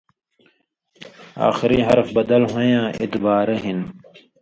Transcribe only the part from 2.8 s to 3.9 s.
اِدبارہ ہِن